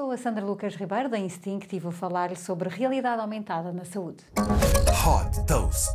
[0.00, 4.24] Sou a Sandra Lucas Ribeiro da Instinct e vou falar sobre realidade aumentada na saúde.
[4.34, 5.94] Hot Toast.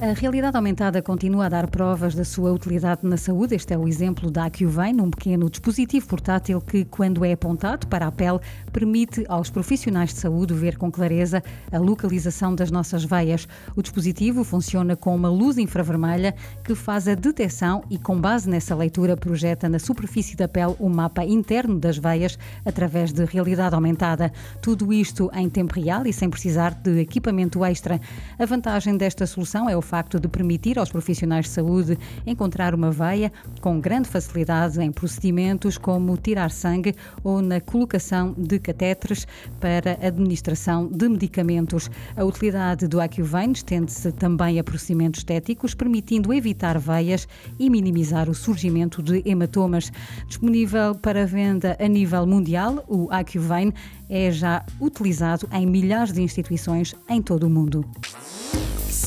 [0.00, 3.56] A realidade aumentada continua a dar provas da sua utilidade na saúde.
[3.56, 8.06] Este é o exemplo da AcuVein, um pequeno dispositivo portátil que, quando é apontado para
[8.06, 8.38] a pele,
[8.72, 13.48] permite aos profissionais de saúde ver com clareza a localização das nossas veias.
[13.74, 18.76] O dispositivo funciona com uma luz infravermelha que faz a detecção e, com base nessa
[18.76, 24.32] leitura, projeta na superfície da pele o mapa interno das veias através de realidade aumentada.
[24.62, 28.00] Tudo isto em tempo real e sem precisar de equipamento extra.
[28.38, 32.90] A vantagem desta solução é o facto de permitir aos profissionais de saúde encontrar uma
[32.90, 39.26] veia com grande facilidade em procedimentos como tirar sangue ou na colocação de catéteres
[39.58, 41.90] para administração de medicamentos.
[42.16, 47.26] A utilidade do AcuVein estende-se também a procedimentos estéticos, permitindo evitar veias
[47.58, 49.90] e minimizar o surgimento de hematomas.
[50.26, 53.72] Disponível para venda a nível mundial, o AcuVein
[54.08, 57.84] é já utilizado em milhares de instituições em todo o mundo.